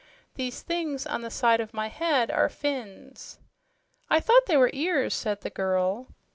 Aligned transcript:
"These 0.33 0.63
things 0.63 1.05
on 1.05 1.21
the 1.21 1.29
side 1.29 1.59
of 1.59 1.75
my 1.75 1.87
head 1.87 2.31
are 2.31 2.49
fins." 2.49 3.39
"I 4.09 4.19
thought 4.19 4.47
they 4.47 4.57
were 4.57 4.71
ears," 4.73 5.13
said 5.13 5.41
the 5.41 5.51
girl. 5.51 6.07